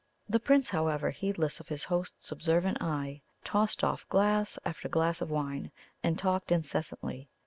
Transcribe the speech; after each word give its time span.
The 0.27 0.39
Prince, 0.39 0.71
however, 0.71 1.11
heedless 1.11 1.59
of 1.59 1.67
his 1.67 1.83
host's 1.83 2.31
observant 2.31 2.81
eye, 2.81 3.21
tossed 3.43 3.83
off 3.83 4.09
glass 4.09 4.57
after 4.65 4.89
glass 4.89 5.21
of 5.21 5.29
wine, 5.29 5.71
and 6.01 6.17
talked 6.17 6.51
incessantly. 6.51 7.29